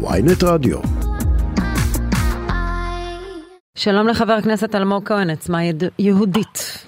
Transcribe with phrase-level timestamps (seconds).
[0.00, 0.78] ויינט רדיו.
[3.74, 5.58] שלום לחבר הכנסת אלמוג כהן, עצמה
[5.98, 6.86] יהודית.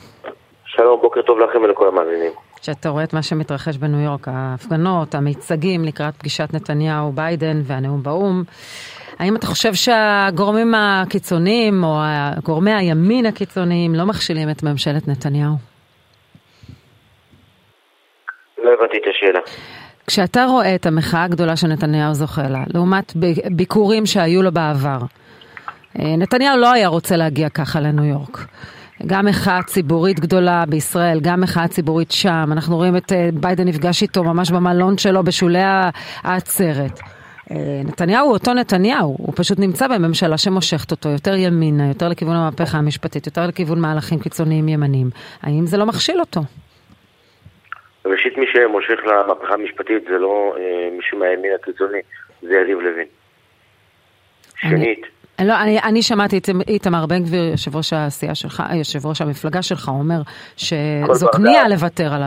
[0.65, 2.33] שלום, בוקר טוב לכם ולכל המאזינים.
[2.61, 8.43] כשאתה רואה את מה שמתרחש בניו יורק, ההפגנות, המיצגים לקראת פגישת נתניהו-ביידן והנאום באו"ם,
[9.19, 11.99] האם אתה חושב שהגורמים הקיצוניים או
[12.45, 15.55] גורמי הימין הקיצוניים לא מכשילים את ממשלת נתניהו?
[18.59, 19.41] לא הבנתי את השאלה.
[20.11, 23.13] כשאתה רואה את המחאה הגדולה שנתניהו זוכה לה, לעומת
[23.51, 24.99] ביקורים שהיו לו בעבר,
[25.99, 28.47] אה, נתניהו לא היה רוצה להגיע ככה לניו יורק.
[29.07, 32.49] גם מחאה ציבורית גדולה בישראל, גם מחאה ציבורית שם.
[32.53, 35.63] אנחנו רואים את אה, ביידן נפגש איתו ממש במלון שלו בשולי
[36.23, 37.01] העצרת.
[37.51, 42.37] אה, נתניהו הוא אותו נתניהו, הוא פשוט נמצא בממשלה שמושכת אותו יותר ימינה, יותר לכיוון
[42.37, 45.11] המהפכה המשפטית, יותר לכיוון מהלכים קיצוניים ימניים.
[45.43, 46.41] האם זה לא מכשיל אותו?
[48.07, 51.99] ראשית, מי שמושך למהפכה המשפטית זה לא אה, מישהו מהימין הקיצוני,
[52.43, 53.07] זה יריב לוין.
[54.57, 55.07] שנית.
[55.45, 59.63] לא, אני, אני שמעתי את איתמר בן גביר, יושב ראש הסיעה שלך, יושב ראש המפלגה
[59.63, 60.21] שלך, אומר
[60.57, 62.23] שזו כניעה לוותר על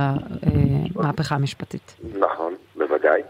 [0.95, 1.95] המהפכה המשפטית.
[2.19, 3.21] נכון, בוודאי.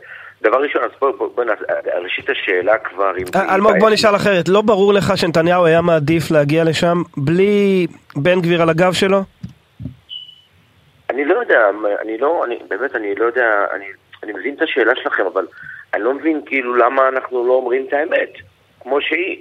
[0.44, 1.64] דבר ראשון, אז בוא, בוא, בוא נעשה,
[2.04, 3.12] ראשית השאלה כבר...
[3.36, 8.62] אלמוג, בוא נשאל אחרת, לא ברור לך שנתניהו היה מעדיף להגיע לשם בלי בן גביר
[8.62, 9.22] על הגב שלו?
[11.14, 11.70] אני לא יודע,
[12.02, 13.86] אני לא, אני, באמת, אני לא יודע, אני,
[14.24, 15.48] אני מבין את השאלה שלכם, אבל
[15.94, 18.30] אני לא מבין כאילו למה אנחנו לא אומרים את האמת,
[18.80, 19.38] כמו שהיא.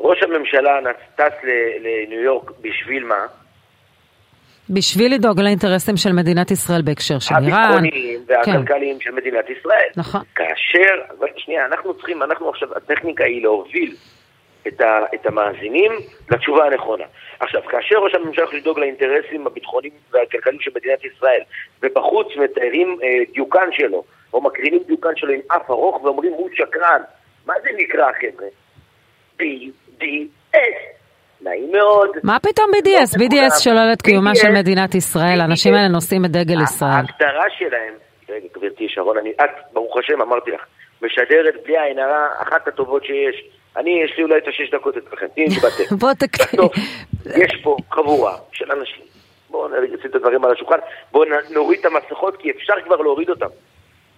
[0.00, 0.78] ראש הממשלה
[1.16, 1.34] טס
[1.80, 3.26] לניו יורק בשביל מה?
[4.70, 7.52] בשביל לדאוג לאינטרסים של מדינת ישראל בהקשר של איראן.
[7.52, 9.04] הביטחוניים והכלכליים כן.
[9.04, 9.88] של מדינת ישראל.
[9.96, 10.20] נכון.
[10.34, 10.94] כאשר,
[11.36, 13.94] שנייה, אנחנו צריכים, אנחנו עכשיו, הטכניקה היא להוביל
[14.68, 15.92] את, ה, את המאזינים
[16.30, 17.04] לתשובה הנכונה.
[17.40, 21.40] עכשיו, כאשר ראש הממשלה יכול לדאוג לאינטרסים הביטחוניים והכלכליים של מדינת ישראל,
[21.82, 27.02] ובחוץ מתארים אה, דיוקן שלו, או מקרינים דיוקן שלו עם אף ארוך ואומרים הוא שקרן,
[27.46, 28.48] מה זה נקרא חבר'ה?
[29.40, 30.94] BDS.
[31.40, 32.10] נעים מאוד.
[32.22, 33.18] מה פתאום BDS?
[33.18, 36.90] BDS שולל את קיומה של מדינת ישראל, האנשים האלה נושאים את דגל ישראל.
[36.90, 37.94] ההגדרה שלהם,
[38.28, 40.64] רגע גברתי שרון, אני, את, ברוך השם, אמרתי לך,
[41.02, 43.44] משדרת בלי עין הרע, אחת הטובות שיש.
[43.76, 45.94] אני, יש לי אולי את השש דקות אצלכם, תהיי נתבטא.
[46.00, 46.68] בוא תקריא.
[47.36, 49.04] יש פה חבורה של אנשים.
[49.50, 50.78] בואו נשים את הדברים על השולחן,
[51.12, 53.46] בואו נוריד את המסכות, כי אפשר כבר להוריד אותם.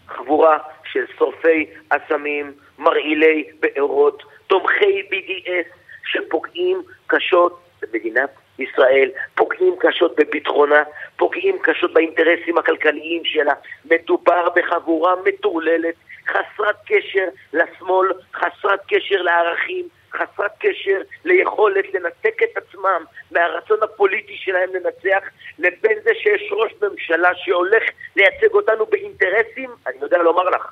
[0.08, 0.58] חבורה
[0.92, 5.76] של שורפי אסמים, מרעילי בארות, תומכי BDS
[6.12, 10.82] שפוגעים קשות במדינת ישראל, פוגעים קשות בביטחונה,
[11.16, 13.52] פוגעים קשות באינטרסים הכלכליים שלה.
[13.84, 15.94] מדובר בחבורה מטורללת,
[16.28, 24.70] חסרת קשר לשמאל, חסרת קשר לערכים, חסרת קשר ליכולת לנתק את עצמם מהרצון הפוליטי שלהם
[24.74, 25.28] לנצח,
[25.58, 27.82] לבין זה שיש ראש ממשלה שהולך
[28.16, 30.70] לייצג אותנו באינטרסים, אני יודע לומר לך,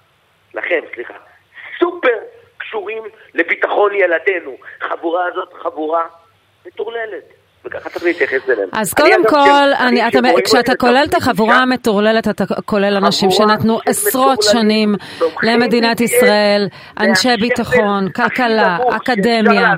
[0.55, 1.15] לכם, סליחה,
[1.79, 2.19] סופר
[2.59, 3.03] קשורים
[3.35, 4.57] לביטחון ילדינו.
[4.81, 6.07] חבורה הזאת חבורה
[6.67, 7.44] מטורללת.
[7.65, 8.69] וככה צריך להתייחס אליהם.
[8.73, 14.43] אז קודם כל, אני, אתה, כשאתה כולל את החבורה המטורללת, אתה כולל אנשים שנתנו עשרות
[14.43, 14.95] שנים
[15.43, 16.69] למדינת ישראל,
[17.01, 19.73] אנשי ביטחון, כלכלה, אקדמיה.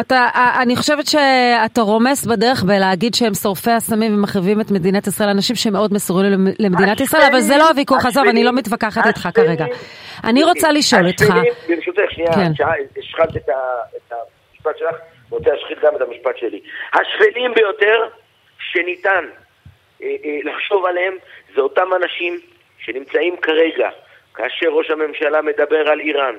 [0.00, 0.26] אתה,
[0.62, 5.94] אני חושבת שאתה רומס בדרך בלהגיד שהם שורפי הסמים ומחריבים את מדינת ישראל, אנשים שמאוד
[5.94, 9.64] מסורים למדינת ישראל, אבל זה לא הוויכוח, עזוב, אני לא מתווכחת איתך כרגע.
[10.24, 11.34] אני רוצה לשאול אותך.
[11.68, 12.30] ברשותך, שנייה,
[12.98, 15.07] השחלת את המשפט שלך.
[15.30, 16.60] רוצה להשחית גם את המשפט שלי.
[16.92, 18.08] השפלים ביותר
[18.58, 19.28] שניתן
[20.02, 21.16] אה, אה, לחשוב עליהם
[21.54, 22.40] זה אותם אנשים
[22.78, 23.90] שנמצאים כרגע,
[24.34, 26.36] כאשר ראש הממשלה מדבר על איראן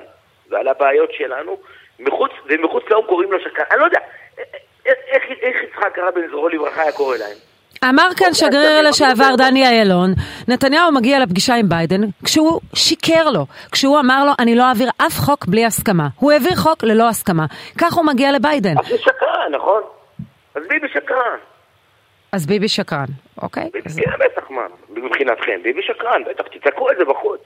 [0.48, 1.60] ועל הבעיות שלנו,
[1.98, 3.62] מחוץ, ומחוץ לאום קוראים לו שקר.
[3.70, 4.00] אני לא יודע,
[4.38, 4.44] אה,
[4.86, 7.36] אה, איך, איך יצחק רבין, זכרו לברכה, היה קורא להם?
[7.84, 10.14] אמר כאן שגריר לשעבר דני אילון,
[10.48, 15.18] נתניהו מגיע לפגישה עם ביידן כשהוא שיקר לו, כשהוא אמר לו אני לא אעביר אף
[15.18, 16.08] חוק בלי הסכמה.
[16.16, 17.46] הוא העביר חוק ללא הסכמה.
[17.78, 18.78] כך הוא מגיע לביידן.
[18.78, 19.82] אז הוא שקרן, נכון?
[20.54, 21.38] אז ביבי שקרן.
[22.32, 23.04] אז ביבי שקרן,
[23.42, 23.70] אוקיי?
[23.72, 24.62] כן, בטח, מה?
[24.90, 27.40] מבחינתכם, ביבי שקרן, בטח, תצעקו את זה בחוץ.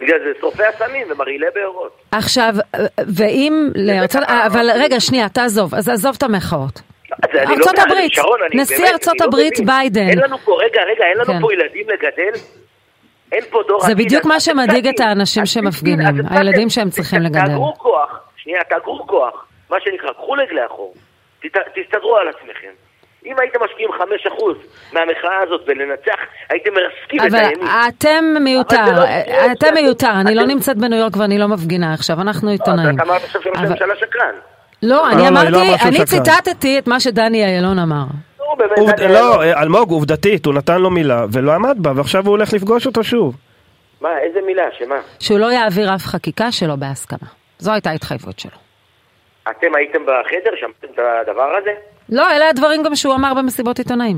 [0.00, 1.92] בגלל זה שורפי הסמים ומרעילי בארות.
[2.12, 2.54] עכשיו,
[3.16, 4.22] ואם לארצות...
[4.22, 6.80] אבל רגע, שנייה, תעזוב, אז עזוב את המחאות.
[7.10, 8.12] לא ארצות הברית,
[8.54, 10.08] נשיא ארצות לא הברית ביידן.
[10.08, 11.40] אין לנו פה, רגע, רגע, אין לנו כן.
[11.40, 12.40] פה ילדים לגדל?
[13.32, 17.46] אין פה דור זה בדיוק מה שמדאיג את האנשים שמפגינים, הילדים שהם צריכים לגדל.
[17.46, 20.94] תאגרו כוח, שנייה, תאגרו כוח, מה שנקרא, קחו רגלי אחור,
[21.74, 22.72] תסתדרו על עצמכם.
[23.26, 23.94] אם הייתם משקיעים 5%
[24.92, 26.20] מהמחאה הזאת ולנצח,
[26.50, 27.68] הייתם מרסקים את הימין.
[27.68, 29.02] אבל אתם מיותר, לא
[29.52, 32.96] אתם מיותר, אני לא נמצאת בניו יורק ואני לא מפגינה עכשיו, אנחנו עיתונאים.
[32.96, 34.34] אתה אמרת עכשיו שראש הממשלה שקרן.
[34.82, 38.04] לא, אני לא, אמרתי, לא אני ציטטתי את מה שדני אילון אמר.
[39.08, 43.04] לא, אלמוג, עובדתית, הוא נתן לו מילה ולא עמד בה, ועכשיו הוא הולך לפגוש אותו
[43.04, 43.36] שוב.
[44.00, 44.62] מה, איזה מילה?
[44.78, 44.94] שמה?
[45.18, 47.28] שהוא לא יעביר אף חקיקה שלו בהסכמה.
[47.58, 48.58] זו הייתה ההתחייבות שלו.
[49.50, 51.70] אתם הייתם בחדר, שמעתם את הדבר הזה?
[52.08, 54.16] לא, אלה הדברים גם שהוא אמר במסיבות עיתונאים.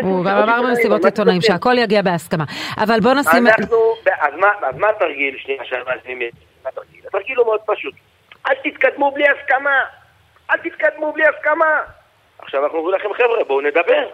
[0.00, 2.44] הוא גם אמר במסיבות עיתונאים שהכל יגיע בהסכמה.
[2.78, 3.46] אבל בוא נשים...
[3.46, 3.76] אנחנו,
[4.22, 5.36] אז מה, התרגיל?
[5.38, 7.00] שנייה, מה התרגיל?
[7.08, 7.94] התרגיל הוא מאוד פשוט.
[8.46, 9.80] אל תתקדמו בלי הסכמה!
[10.50, 11.80] אל תתקדמו בלי הסכמה!
[12.38, 14.08] עכשיו אנחנו אומרים לכם, חבר'ה, בואו נדבר.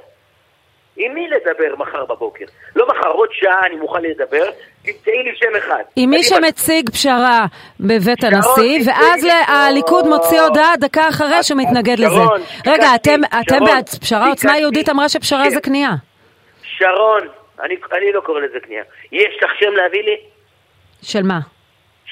[0.97, 2.45] עם מי לדבר מחר בבוקר?
[2.77, 4.45] לא מחר, עוד שעה אני מוכן לדבר,
[4.83, 5.83] תמצאי לי שם אחד.
[5.97, 7.47] עם מי שמציג פשרה
[7.81, 12.21] בבית הנשיא, ואז הליכוד מוציא הודעה דקה אחרי שהוא מתנגד לזה.
[12.67, 13.21] רגע, אתם
[13.65, 14.29] בעד פשרה?
[14.29, 15.51] עוצמה יהודית אמרה שפשרה כן.
[15.51, 15.95] זה כניעה.
[16.63, 17.29] שרון,
[17.63, 18.85] אני לא קורא לזה כניעה.
[19.13, 20.17] יש לך שם להביא לי?
[21.03, 21.58] של מה?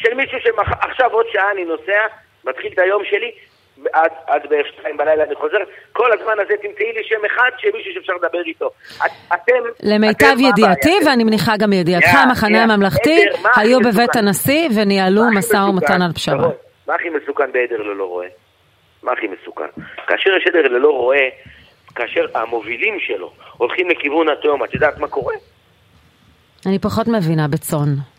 [0.01, 2.01] של מישהו שעכשיו עוד שעה אני נוסע,
[2.45, 3.31] מתחיל את היום שלי,
[3.93, 5.59] עד, עד בערך שתיים בלילה אני חוזר,
[5.93, 8.71] כל הזמן הזה תמצאי לי שם אחד של מישהו שאפשר לדבר איתו.
[8.97, 9.53] את, אתם...
[9.83, 14.19] למיטב אתם, ידיעתי, ואני מניחה גם ידיעתך, יא, המחנה יא, הממלכתי, עדר, היו בבית מסוכן?
[14.19, 16.03] הנשיא וניהלו משא ומתן?
[16.03, 16.39] על פשרה.
[16.39, 16.53] שרון,
[16.89, 18.29] מה הכי מסוכן בעדר ללא רועה?
[19.03, 19.83] מה הכי מסוכן?
[20.07, 21.19] כאשר יש עדר ללא רועה,
[21.95, 25.35] כאשר המובילים שלו הולכים לכיוון התהום, את יודעת מה קורה?
[26.67, 28.16] אני פחות מבינה בצאן.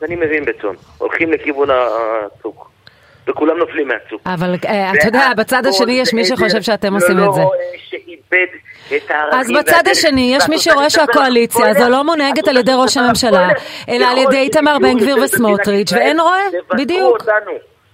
[0.00, 0.74] אז אני מבין בצאן.
[0.98, 2.70] הולכים לכיוון הצוק.
[3.28, 4.22] וכולם נופלים מהצוק.
[4.26, 7.40] אבל אה, אתה יודע, בצד השני יש מי שחושב שאתם עושים את זה.
[9.32, 9.88] אז בצד.
[9.90, 11.68] השני יש מי שרואה שהקואליציה?
[11.68, 13.48] הזו לא מונהגת את על ידי ראש הממשלה?
[13.88, 16.42] אלא על ידי איתמר בן גביר וסמוטריץ', ישראל, ואין רואה,
[16.78, 17.22] בדיוק.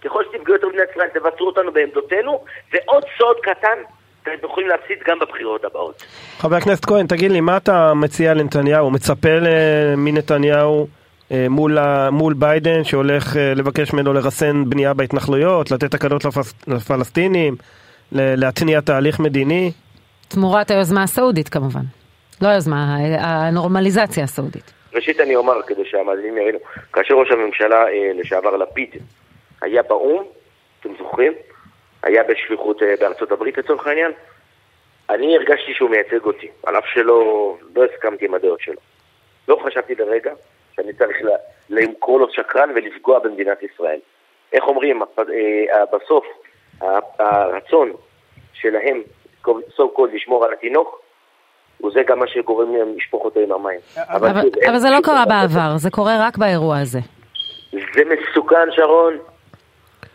[0.04, 3.78] ככל שתפגעו יותר במדינת ישראל, תבצרו אותנו בעמדותינו, ועוד סוד קטן,
[4.22, 6.02] אתם יכולים להפסיד גם בבחירות הבאות.
[6.38, 8.90] חבר הכנסת כהן, תגיד לי, מה אתה מציע לנתניהו?
[8.90, 9.28] מצפה
[9.96, 16.24] מנתניהו אה, מול, ה- מול ביידן שהולך אה, לבקש ממנו לרסן בנייה בהתנחלויות, לתת הקלות
[16.24, 17.56] לפס, לפלסטינים,
[18.12, 19.72] ל- להתניע תהליך מדיני?
[20.28, 21.80] תמורת היוזמה הסעודית כמובן.
[22.42, 24.72] לא היוזמה, הנורמליזציה הסעודית.
[24.94, 26.58] ראשית אני אומר, כדי שהמאזינים יבינו,
[26.92, 28.88] כאשר ראש הממשלה אה, לשעבר לפיד
[29.62, 30.22] היה באו"ם,
[30.80, 31.32] אתם זוכרים?
[32.02, 34.10] היה בשליחות אה, בארצות הברית לצורך העניין,
[35.10, 37.20] אני הרגשתי שהוא מייצג אותי, על אף שלא
[37.76, 38.80] לא הסכמתי עם הדעות שלו.
[39.48, 40.30] לא חשבתי לרגע
[40.76, 41.36] שאני צריך ל-
[41.80, 43.98] לקרוא לו שקרן ולפגוע במדינת ישראל.
[44.52, 46.24] איך אומרים, הפ- אה, בסוף
[47.18, 47.92] הרצון
[48.52, 49.02] שלהם,
[49.46, 49.50] so
[49.96, 51.00] called לשמור על התינוק,
[51.84, 53.80] וזה גם מה שגורם להם לשפוך אותו עם המים.
[53.96, 55.24] אבל שוב, אין אבל זה לא קרה.
[55.28, 56.98] בעבר, זה קורה רק באירוע הזה.
[57.72, 59.14] זה מסוכן, שרון.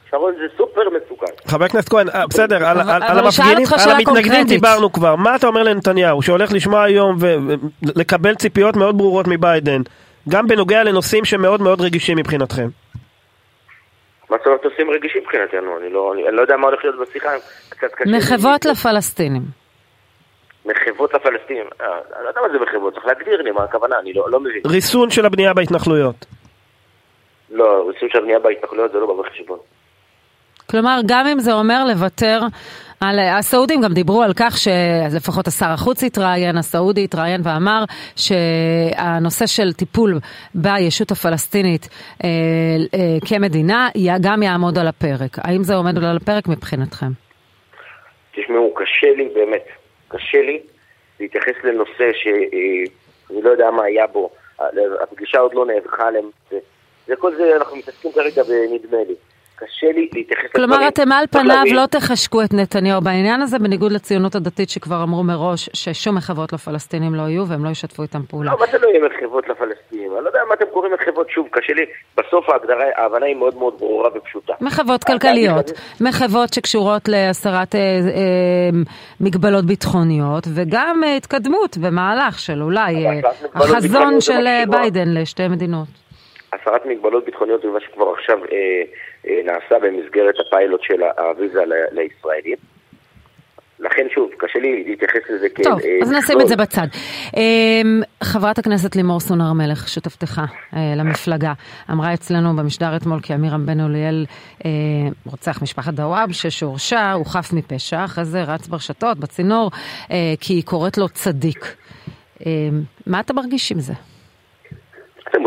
[0.09, 1.33] שרון זה סופר מסוכן.
[1.47, 4.43] חבר הכנסת כהן, אה, בסדר, על, אבל- אבל המפגינים, על המתנגדים.
[4.47, 5.15] דיברנו כבר.
[5.15, 9.81] מה אתה אומר לנתניהו, שהולך לשמוע היום ולקבל ציפיות מאוד ברורות מביידן,
[10.29, 12.67] גם בנוגע לנושאים שמאוד מאוד רגישים מבחינתכם?
[14.29, 15.77] מה זאת אומרת עושים רגישים מבחינתנו?
[15.77, 17.29] אני לא, אני, אני לא יודע מה הולך להיות בשיחה,
[17.69, 18.17] קצת קשה.
[18.17, 19.41] מחוות לפלסטינים.
[20.65, 21.65] מחוות לפלסטינים.
[21.81, 24.39] אה, אני לא יודע מה זה מחוות, צריך להגדיר לי מה הכוונה, אני לא, לא
[24.39, 24.61] מבין.
[24.65, 26.25] ריסון של הבנייה בהתנחלויות.
[27.49, 29.59] לא, ריסון של הבנייה בהתנחלויות זה לא בא בחשבון.
[30.69, 32.39] כלומר, גם אם זה אומר לוותר
[33.01, 33.19] על...
[33.19, 37.83] הסעודים גם דיברו על כך שלפחות השר החוץ התראיין, הסעודי התראיין ואמר
[38.15, 40.19] שהנושא של טיפול
[40.55, 41.89] בישות הפלסטינית
[42.23, 42.29] אה,
[42.93, 43.89] אה, כמדינה
[44.21, 45.37] גם יעמוד על הפרק.
[45.37, 47.11] האם זה עומד על הפרק מבחינתכם?
[48.31, 49.65] תשמעו, קשה לי באמת,
[50.07, 50.59] קשה לי
[51.19, 54.29] להתייחס לנושא שאני לא יודע מה היה בו.
[55.03, 56.29] הפגישה עוד לא נערכה עליהם.
[57.07, 59.15] זה כל זה, אנחנו מתעסקים כרגע בנדמה לי.
[59.61, 60.87] קשה לי להתייחס כלומר, לדברים.
[60.87, 65.69] אתם על פניו לא תחשקו את נתניהו בעניין הזה, בניגוד לציונות הדתית שכבר אמרו מראש
[65.73, 68.51] ששום מחוות לפלסטינים לא יהיו והם לא ישתפו איתם פעולה.
[68.51, 70.11] לא, מה זה לא יהיה מחוות לפלסטינים?
[70.15, 71.85] אני לא יודע מה אתם קוראים מחוות שוב, קשה לי.
[72.17, 74.53] בסוף ההגדרה, ההבנה היא מאוד מאוד ברורה ופשוטה.
[74.61, 75.71] מחוות כלכליות,
[76.01, 78.69] מחוות שקשורות להסרת אה, אה,
[79.21, 83.19] מגבלות ביטחוניות, וגם אה, התקדמות במהלך של אולי אה,
[83.55, 84.63] החזון של אה.
[84.69, 85.87] ביידן לשתי מדינות.
[86.53, 88.83] הסרת מגבלות ביטחוניות זה מה שכבר עכשיו אה,
[89.25, 92.57] נעשה במסגרת הפיילוט של הוויזה לישראלים.
[93.81, 95.63] לכן שוב, קשה לי להתייחס לזה כאל...
[95.63, 96.41] טוב, אה, אז נשים.
[96.41, 96.87] את זה בצד.
[97.37, 100.41] אמ, חברת הכנסת לימור סון הר מלך, שותפתך
[100.75, 101.53] אה, למפלגה,
[101.91, 104.25] אמרה אצלנו במשדר אתמול כי עמירם בן אוליאל
[104.65, 104.69] אה,
[105.25, 109.71] רוצח משפחת דוואבשה שהורשע, הוא חף מפשע, אחרי זה רץ ברשתות, בצינור,
[110.11, 111.75] אה, כי היא קוראת לו צדיק.
[112.45, 112.51] אה,
[113.07, 113.93] מה אתה מרגיש עם זה?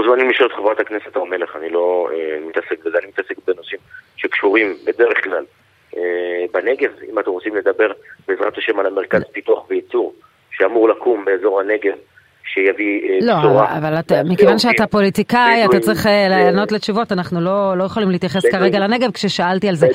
[0.05, 3.81] מוזמנים לשאול את חברת הכנסת הר מלך, אני לא אה, מתעסק בזה, אני מתעסק בנושאים
[4.17, 5.45] שקשורים בדרך כלל
[5.97, 6.91] אה, בנגב.
[7.11, 7.93] אם אתם רוצים לדבר
[8.29, 10.15] בעזרת השם על המרכז פיתוח וייצור
[10.51, 11.95] שאמור לקום באזור הנגב,
[12.55, 13.79] שיביא אה, לא, בשורה.
[13.79, 17.85] אבל אתה, לעובדים, מכיוון שאתה פוליטיקאי, אתה צריך אה, אה, לענות לתשובות, אנחנו לא, לא
[17.85, 18.43] יכולים להתייחס.
[18.47, 19.89] כרגע לנגב כששאלתי על זה.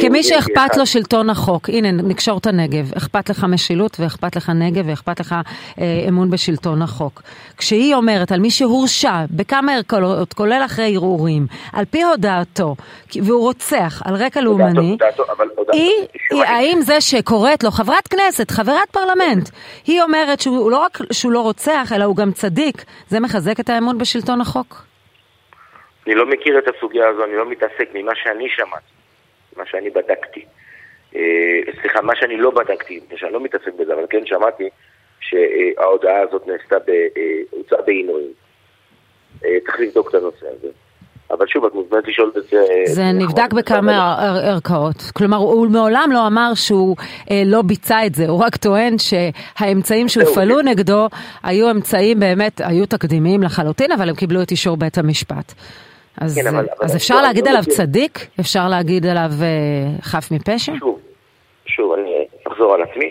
[0.00, 0.76] כמי שאכפת.
[0.76, 5.34] לו שלטון החוק, הנה נקשור את הנגב, אכפת לך משילות ואכפת לך נגב ואכפת לך
[5.80, 7.22] אה, אמון בשלטון החוק.
[7.56, 12.76] כשהיא אומרת על מי שהורשע בכמה ערכאות, כולל אחרי ערעורים, על פי הודעתו,
[13.22, 14.96] והוא רוצח על רקע לאומני,
[15.36, 15.92] אבל היא.
[16.32, 19.48] האם זה שקוראת לו חברת כנסת, חברת פרלמנט,
[19.86, 23.68] היא אומרת שהוא לא רק שהוא לא רוצח, אלא הוא גם צדיק, זה מחזק את
[23.68, 24.84] האמון בשלטון החוק?
[26.06, 28.92] אני לא מכיר את הסוגיה הזו, אני לא מתעסק ממה שאני שמעתי,
[29.56, 30.44] מה שאני בדקתי.
[31.16, 34.68] אה, סליחה, מה שאני לא בדקתי, מפני שאני לא מתעסק בזה, אבל כן שמעתי
[35.20, 38.32] שההודעה הזאת נעשתה, אה, הוצאה בעינויים.
[39.44, 40.68] אה, צריך לבדוק את הנושא הזה.
[41.30, 42.64] אבל שוב, את מוזמנת לשאול את זה.
[42.86, 44.96] זה נכון, נבדק בכמה ער- ערכאות.
[45.14, 46.96] כלומר, הוא מעולם לא אמר שהוא
[47.30, 51.08] אה, לא ביצע את זה, הוא רק טוען שהאמצעים שהופעלו נגדו
[51.42, 55.52] היו אמצעים באמת, היו תקדימיים לחלוטין, אבל הם קיבלו את אישור בית המשפט.
[56.20, 57.62] אז, כן, אבל- אה, אבל אפשר לא- להגיד לא עליו.
[57.64, 58.26] צדיק?
[58.40, 59.46] אפשר להגיד עליו אה,
[60.02, 60.72] חף מפשע?
[60.78, 61.00] שוב,
[61.66, 62.12] שוב, אני
[62.52, 63.10] אחזור על עצמי.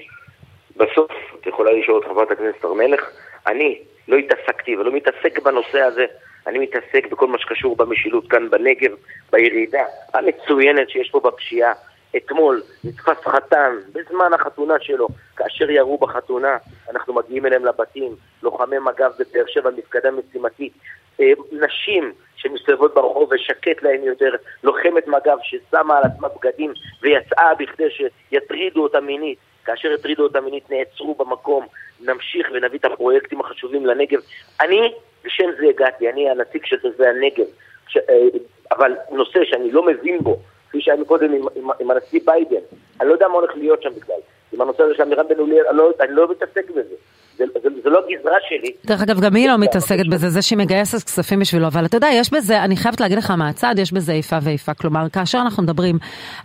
[0.77, 2.99] בסוף, את יכולה לשאול את חברת הכנסת הר
[3.47, 6.05] אני לא התעסקתי ולא מתעסק בנושא הזה,
[6.47, 8.91] אני מתעסק בכל מה שקשור במשילות כאן בנגב,
[9.31, 9.83] בירידה
[10.13, 11.73] המצוינת שיש פה בפשיעה.
[12.17, 16.57] אתמול נתפס חתן בזמן החתונה שלו, כאשר ירו בחתונה,
[16.89, 20.73] אנחנו מגיעים אליהם לבתים, לוחמי מג"ב בבאר שבע, מפקדה משימתית,
[21.19, 24.31] אה, נשים שמסתובבות ברחוב ושקט להן יותר,
[24.63, 30.69] לוחמת מג"ב ששמה על עצמה בגדים ויצאה בכדי שיטרידו אותה מינית, כאשר הטרידו אותה מינית
[30.69, 31.67] נעצרו במקום,
[31.99, 34.19] נמשיך ונביא את הפרויקטים החשובים לנגב.
[34.61, 34.93] אני,
[35.25, 37.45] בשם זה הגעתי, אני הנציג של תושבי הנגב,
[37.87, 38.39] ש, אה,
[38.71, 40.39] אבל נושא שאני לא מבין בו,
[40.69, 42.65] כפי שהיה מקודם עם, עם, עם הנשיא ביידן,
[43.01, 44.15] אני לא יודע מה הולך להיות שם בכלל.
[44.53, 46.95] עם הנושא הזה של אמירן בן אוליאל, אני, לא, אני לא מתעסק בזה.
[47.37, 48.71] זה, זה, זה לא הגזרה שלי.
[48.85, 52.07] דרך אגב, גם היא לא מתעסקת בזה, זה שהיא מגייסת כספים בשבילו, אבל אתה יודע,
[52.13, 54.73] יש בזה, אני חייבת להגיד לך מהצד, יש בזה איפה ואיפה.
[54.73, 55.95] כלומר, כאשר אנחנו מדברים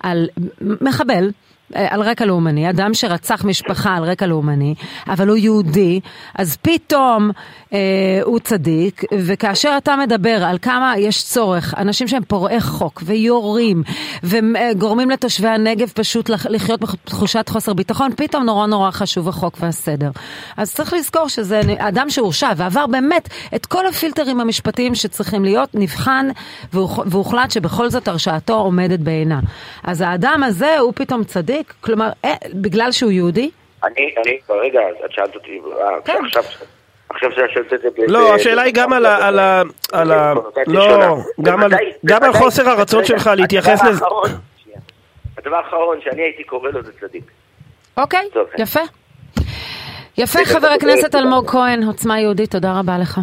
[0.02, 0.28] על
[0.60, 1.30] מחבל,
[1.74, 4.74] על רקע לאומני, אדם שרצח משפחה על רקע לאומני,
[5.08, 6.00] אבל הוא יהודי,
[6.34, 7.30] אז פתאום
[7.72, 7.78] אה,
[8.24, 13.82] הוא צדיק, וכאשר אתה מדבר על כמה יש צורך, אנשים שהם פורעי חוק ויורים,
[14.22, 20.10] וגורמים לתושבי הנגב פשוט לח- לחיות בתחושת חוסר ביטחון, פתאום נורא נורא חשוב החוק והסדר.
[20.56, 26.28] אז צריך לזכור שזה אדם שהורשע ועבר באמת את כל הפילטרים המשפטיים שצריכים להיות, נבחן
[26.72, 29.40] והוחלט שבכל זאת הרשעתו עומדת בעינה.
[29.84, 31.59] אז האדם הזה הוא פתאום צדיק?
[31.80, 33.50] כלומר, אה, בגלל שהוא יהודי?
[33.84, 36.16] אני, אני, רגע, את שאלת אותי, אה, כן.
[36.26, 36.42] עכשיו,
[37.08, 37.88] עכשיו שואלת את זה...
[38.08, 39.26] לא, השאלה היא גם על ה...
[39.28, 39.62] על ה...
[39.92, 40.34] על ה...
[40.34, 41.16] בקונוטציה לא.
[42.04, 44.34] גם על- חוסר הרצון שלך להתייחס הדבר לזה.
[45.38, 47.24] הדבר האחרון שאני הייתי קורא לו זה צדיק.
[47.96, 48.28] אוקיי.
[48.58, 48.80] יפה.
[50.18, 53.20] יפה, חבר הכנסת אלמוג כהן, עוצמה יהודית, תודה רבה לך.